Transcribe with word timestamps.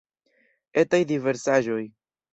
Etaj 0.83 1.01
diversaĵoj. 1.13 1.81